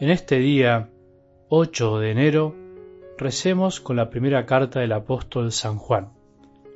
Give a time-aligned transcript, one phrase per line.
[0.00, 0.88] En este día,
[1.50, 2.56] 8 de enero,
[3.18, 6.14] recemos con la primera carta del apóstol San Juan,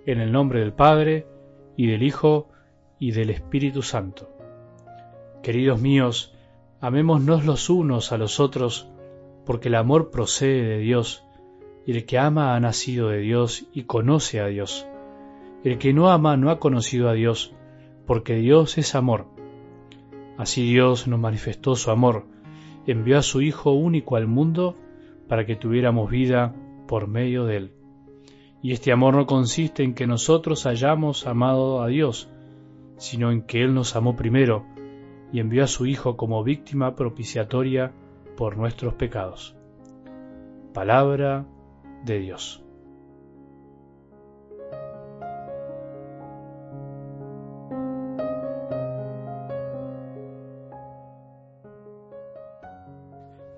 [0.05, 1.27] en el nombre del Padre,
[1.75, 2.51] y del Hijo,
[2.99, 4.29] y del Espíritu Santo.
[5.43, 6.37] Queridos míos,
[6.83, 8.91] amémonos los unos a los otros,
[9.47, 11.25] porque el amor procede de Dios,
[11.87, 14.87] y el que ama ha nacido de Dios y conoce a Dios.
[15.65, 17.55] El que no ama no ha conocido a Dios,
[18.07, 19.29] porque Dios es amor.
[20.37, 22.34] Así Dios nos manifestó su amor,
[22.87, 24.77] envió a su Hijo único al mundo
[25.29, 26.55] para que tuviéramos vida
[26.87, 27.73] por medio de él.
[28.63, 32.31] Y este amor no consiste en que nosotros hayamos amado a Dios,
[32.97, 34.65] sino en que Él nos amó primero
[35.33, 37.93] y envió a su Hijo como víctima propiciatoria
[38.37, 39.55] por nuestros pecados.
[40.73, 41.47] Palabra
[42.05, 42.64] de Dios.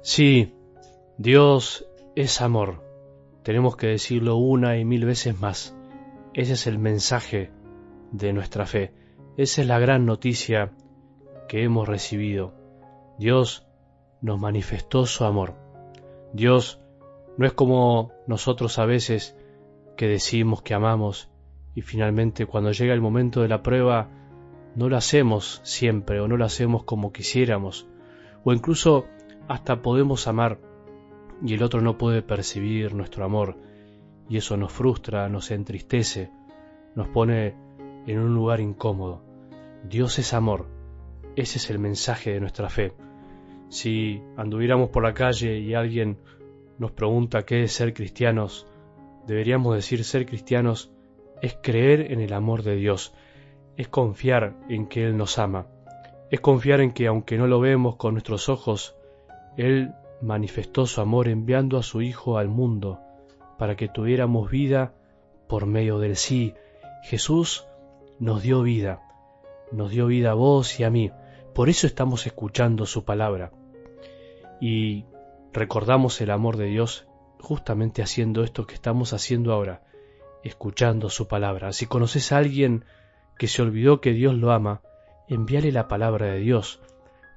[0.06, 0.54] Sí,
[1.18, 2.80] Dios es amor.
[3.42, 5.76] Tenemos que decirlo una y mil veces más.
[6.32, 7.50] Ese es el mensaje
[8.12, 8.94] de nuestra fe.
[9.36, 10.70] Esa es la gran noticia
[11.48, 12.54] que hemos recibido.
[13.18, 13.66] Dios
[14.20, 15.56] nos manifestó su amor.
[16.32, 16.80] Dios
[17.36, 19.36] no es como nosotros a veces
[19.96, 21.32] que decimos que amamos
[21.74, 24.08] y finalmente cuando llega el momento de la prueba
[24.76, 27.88] no lo hacemos siempre o no lo hacemos como quisiéramos
[28.44, 29.06] o incluso
[29.48, 30.58] hasta podemos amar
[31.42, 33.56] y el otro no puede percibir nuestro amor
[34.28, 36.30] y eso nos frustra, nos entristece,
[36.94, 37.54] nos pone
[38.06, 39.22] en un lugar incómodo.
[39.84, 40.66] Dios es amor,
[41.36, 42.92] ese es el mensaje de nuestra fe.
[43.68, 46.18] Si anduviéramos por la calle y alguien
[46.78, 48.66] nos pregunta qué es ser cristianos,
[49.26, 50.92] deberíamos decir ser cristianos
[51.42, 53.14] es creer en el amor de Dios,
[53.76, 55.66] es confiar en que Él nos ama,
[56.30, 58.96] es confiar en que aunque no lo vemos con nuestros ojos,
[59.56, 63.00] él manifestó su amor enviando a su Hijo al mundo
[63.58, 64.94] para que tuviéramos vida
[65.48, 66.54] por medio del sí.
[67.04, 67.66] Jesús
[68.18, 69.02] nos dio vida,
[69.72, 71.10] nos dio vida a vos y a mí.
[71.54, 73.52] Por eso estamos escuchando su palabra.
[74.60, 75.04] Y
[75.52, 77.06] recordamos el amor de Dios
[77.38, 79.82] justamente haciendo esto que estamos haciendo ahora,
[80.42, 81.72] escuchando su palabra.
[81.72, 82.84] Si conoces a alguien
[83.38, 84.82] que se olvidó que Dios lo ama,
[85.28, 86.80] envíale la palabra de Dios,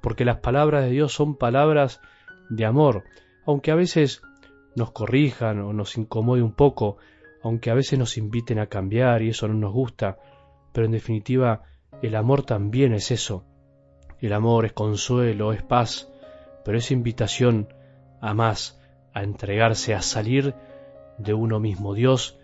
[0.02, 2.02] porque las palabras de Dios son palabras
[2.50, 3.04] de amor,
[3.46, 4.22] aunque a veces
[4.76, 6.98] nos corrijan o nos incomode un poco,
[7.44, 10.18] aunque a veces nos inviten a cambiar y eso no nos gusta,
[10.74, 11.64] pero en definitiva
[12.02, 13.44] el amor también es eso.
[14.20, 16.10] El amor es consuelo, es paz,
[16.66, 17.74] pero es invitación
[18.22, 18.82] a más,
[19.14, 20.54] a entregarse, a salir
[21.18, 21.94] de uno mismo.
[21.94, 22.38] Dios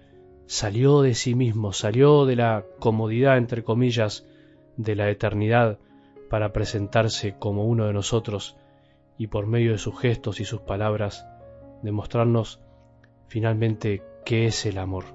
[0.45, 4.25] salió de sí mismo, salió de la comodidad, entre comillas,
[4.77, 5.79] de la eternidad,
[6.29, 8.57] para presentarse como uno de nosotros
[9.17, 11.25] y por medio de sus gestos y sus palabras
[11.81, 12.61] demostrarnos
[13.27, 15.05] finalmente qué es el amor.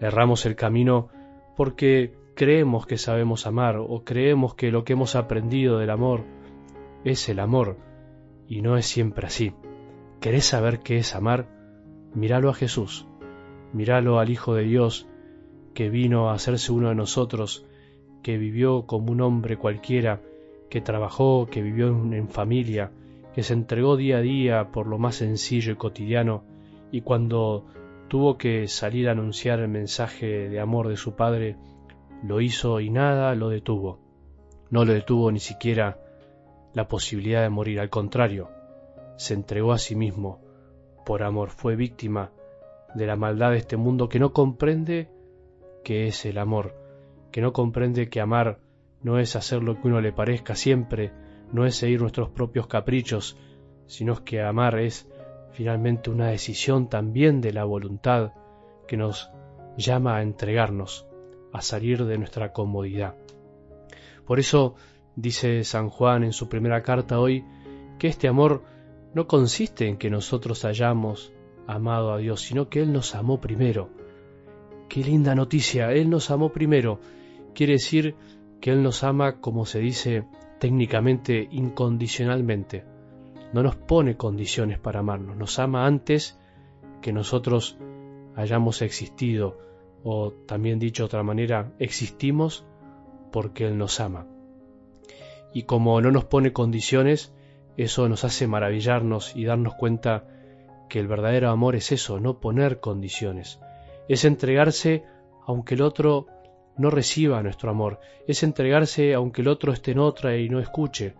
[0.00, 1.08] Erramos el camino
[1.56, 6.24] porque creemos que sabemos amar o creemos que lo que hemos aprendido del amor
[7.04, 7.76] es el amor
[8.48, 9.54] y no es siempre así.
[10.20, 11.48] ¿Querés saber qué es amar?
[12.14, 13.06] Míralo a Jesús,
[13.72, 15.06] míralo al Hijo de Dios
[15.74, 17.66] que vino a hacerse uno de nosotros
[18.24, 20.22] que vivió como un hombre cualquiera,
[20.70, 22.90] que trabajó, que vivió en, familia,
[23.34, 26.42] que se entregó día a día por lo más sencillo y cotidiano,
[26.90, 27.66] y cuando
[28.08, 31.56] tuvo que salir a anunciar el mensaje de amor de su padre,
[32.22, 34.00] lo hizo y nada lo detuvo.
[34.70, 35.98] No lo detuvo ni siquiera
[36.72, 38.48] la posibilidad de morir, al contrario,
[39.16, 40.40] se entregó a sí mismo
[41.04, 42.30] por amor, fue víctima
[42.94, 45.10] de la maldad de este mundo que no comprende
[45.84, 46.83] qué es el amor,
[47.34, 48.60] que no comprende que amar
[49.02, 51.10] no es hacer lo que uno le parezca siempre,
[51.52, 53.36] no es seguir nuestros propios caprichos,
[53.86, 55.10] sino que amar es
[55.50, 58.34] finalmente una decisión también de la voluntad
[58.86, 59.32] que nos
[59.76, 61.08] llama a entregarnos,
[61.52, 63.16] a salir de nuestra comodidad.
[64.24, 64.76] Por eso
[65.16, 67.44] dice San Juan en su primera carta hoy
[67.98, 68.62] que este amor
[69.12, 71.32] no consiste en que nosotros hayamos
[71.66, 73.90] amado a Dios, sino que Él nos amó primero.
[74.88, 77.00] Qué linda noticia, Él nos amó primero
[77.54, 78.14] quiere decir
[78.60, 80.24] que Él nos ama, como se dice
[80.58, 82.84] técnicamente, incondicionalmente.
[83.52, 86.38] No nos pone condiciones para amarnos, nos ama antes
[87.00, 87.78] que nosotros
[88.34, 89.58] hayamos existido,
[90.02, 92.66] o también dicho de otra manera, existimos
[93.30, 94.26] porque Él nos ama.
[95.52, 97.32] Y como no nos pone condiciones,
[97.76, 100.26] eso nos hace maravillarnos y darnos cuenta
[100.88, 103.60] que el verdadero amor es eso, no poner condiciones,
[104.08, 105.04] es entregarse
[105.46, 106.26] aunque el otro
[106.76, 111.14] no reciba nuestro amor, es entregarse aunque el otro esté en otra y no escuche,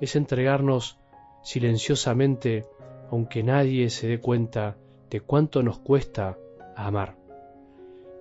[0.00, 0.98] es entregarnos
[1.42, 2.66] silenciosamente,
[3.10, 4.76] aunque nadie se dé cuenta
[5.10, 6.36] de cuánto nos cuesta
[6.74, 7.16] amar.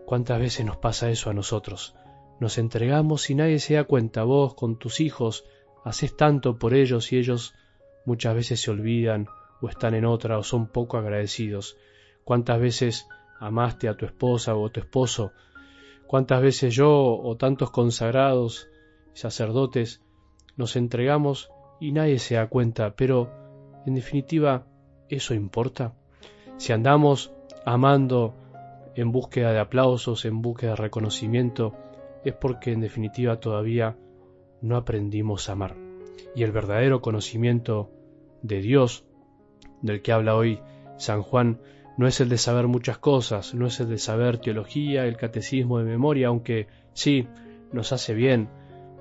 [0.05, 1.95] ¿Cuántas veces nos pasa eso a nosotros?
[2.39, 4.23] Nos entregamos y nadie se da cuenta.
[4.23, 5.45] Vos con tus hijos
[5.83, 7.55] haces tanto por ellos y ellos
[8.05, 9.27] muchas veces se olvidan
[9.61, 11.77] o están en otra o son poco agradecidos.
[12.23, 13.07] ¿Cuántas veces
[13.39, 15.31] amaste a tu esposa o a tu esposo?
[16.07, 18.69] ¿Cuántas veces yo o tantos consagrados
[19.13, 20.01] y sacerdotes
[20.55, 21.49] nos entregamos
[21.79, 22.95] y nadie se da cuenta?
[22.95, 23.31] Pero,
[23.85, 24.67] en definitiva,
[25.09, 25.93] ¿eso importa?
[26.57, 27.33] Si andamos
[27.65, 28.35] amando
[28.95, 31.73] en búsqueda de aplausos, en búsqueda de reconocimiento,
[32.23, 33.97] es porque en definitiva todavía
[34.61, 35.75] no aprendimos a amar.
[36.35, 37.91] Y el verdadero conocimiento
[38.41, 39.05] de Dios,
[39.81, 40.59] del que habla hoy
[40.97, 41.59] San Juan,
[41.97, 45.79] no es el de saber muchas cosas, no es el de saber teología, el catecismo
[45.79, 47.27] de memoria, aunque sí,
[47.71, 48.49] nos hace bien,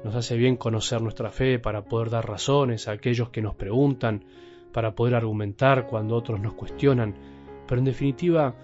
[0.05, 4.25] nos hace bien conocer nuestra fe para poder dar razones a aquellos que nos preguntan,
[4.73, 7.15] para poder argumentar cuando otros nos cuestionan,
[7.67, 8.55] pero en definitiva,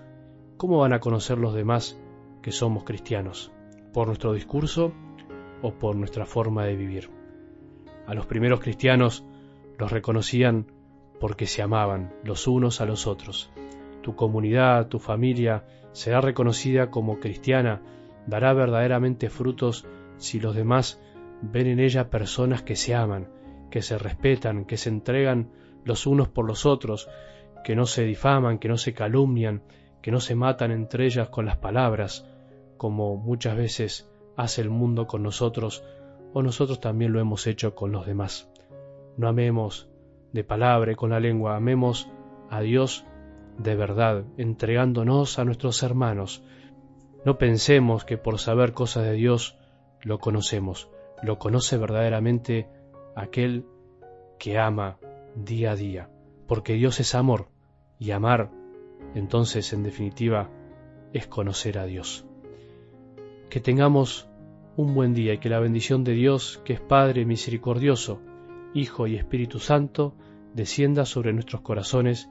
[0.56, 1.98] ¿cómo van a conocer los demás
[2.42, 3.52] que somos cristianos?
[3.92, 4.92] ¿Por nuestro discurso
[5.62, 7.10] o por nuestra forma de vivir?
[8.06, 9.24] A los primeros cristianos
[9.78, 10.66] los reconocían
[11.20, 13.50] porque se amaban los unos a los otros.
[14.02, 17.82] Tu comunidad, tu familia será reconocida como cristiana,
[18.26, 19.86] dará verdaderamente frutos
[20.16, 21.00] si los demás
[21.42, 23.28] ven en ella personas que se aman,
[23.70, 25.50] que se respetan, que se entregan
[25.84, 27.08] los unos por los otros,
[27.64, 29.62] que no se difaman, que no se calumnian,
[30.02, 32.26] que no se matan entre ellas con las palabras,
[32.76, 35.84] como muchas veces hace el mundo con nosotros,
[36.32, 38.50] o nosotros también lo hemos hecho con los demás.
[39.16, 39.90] No amemos
[40.32, 42.08] de palabra y con la lengua, amemos
[42.48, 43.04] a Dios
[43.62, 46.42] de verdad, entregándonos a nuestros hermanos.
[47.26, 49.58] No pensemos que por saber cosas de Dios
[50.00, 50.88] lo conocemos,
[51.22, 52.68] lo conoce verdaderamente
[53.14, 53.66] aquel
[54.38, 54.98] que ama
[55.34, 56.10] día a día,
[56.46, 57.48] porque Dios es amor,
[57.98, 58.50] y amar,
[59.14, 60.48] entonces, en definitiva,
[61.12, 62.24] es conocer a Dios.
[63.50, 64.26] Que tengamos
[64.76, 68.22] un buen día y que la bendición de Dios, que es Padre misericordioso,
[68.72, 70.14] Hijo y Espíritu Santo,
[70.54, 72.30] descienda sobre nuestros corazones